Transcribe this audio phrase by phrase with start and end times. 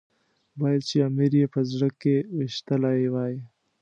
[0.59, 3.35] باید چې امیر یې په زړه کې ويشتلی وای.